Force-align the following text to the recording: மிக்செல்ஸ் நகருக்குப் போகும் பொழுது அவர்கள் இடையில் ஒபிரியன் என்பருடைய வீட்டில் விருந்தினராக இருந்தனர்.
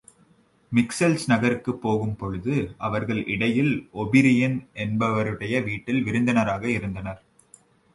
மிக்செல்ஸ் 0.71 1.25
நகருக்குப் 1.27 1.81
போகும் 1.81 2.15
பொழுது 2.15 2.55
அவர்கள் 2.77 3.21
இடையில் 3.27 3.73
ஒபிரியன் 3.93 4.59
என்பருடைய 4.75 5.63
வீட்டில் 5.63 6.03
விருந்தினராக 6.03 6.69
இருந்தனர். 6.69 7.21